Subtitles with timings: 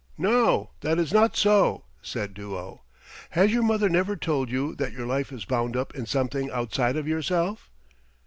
[0.17, 2.81] "No, that is not so," said Duo.
[3.29, 6.95] "Has your mother never told you that your life is bound up in something outside
[6.95, 7.69] of yourself?"